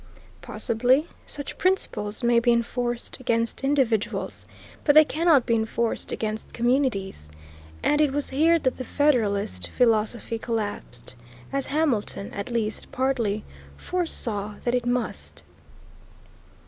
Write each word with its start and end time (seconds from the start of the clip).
Possibly 0.41 1.07
such 1.27 1.59
principles 1.59 2.23
may 2.23 2.39
be 2.39 2.51
enforced 2.51 3.19
against 3.19 3.63
individuals, 3.63 4.47
but 4.83 4.95
they 4.95 5.05
cannot 5.05 5.45
be 5.45 5.53
enforced 5.53 6.11
against 6.11 6.55
communities, 6.55 7.29
and 7.83 8.01
it 8.01 8.11
was 8.11 8.31
here 8.31 8.57
that 8.57 8.77
the 8.77 8.83
Federalist 8.83 9.67
philosophy 9.69 10.39
collapsed, 10.39 11.13
as 11.53 11.67
Hamilton, 11.67 12.33
at 12.33 12.49
least 12.49 12.91
partly, 12.91 13.43
foresaw 13.77 14.55
that 14.63 14.73
it 14.73 14.87
must. 14.87 15.43